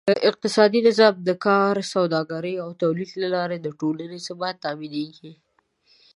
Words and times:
اقتصادي 0.29 0.79
نظام: 0.87 1.13
د 1.27 1.29
کار، 1.45 1.75
سوداګرۍ 1.93 2.55
او 2.63 2.69
تولید 2.81 3.11
له 3.21 3.27
لارې 3.35 3.57
د 3.59 3.67
ټولنې 3.79 4.17
ثبات 4.27 4.55
تأمینېږي. 4.65 5.33